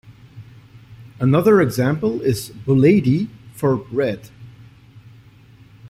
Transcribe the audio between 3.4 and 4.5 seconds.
for "bread".